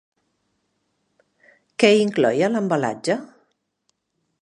[1.85, 3.23] Què incloïa l'embalatge?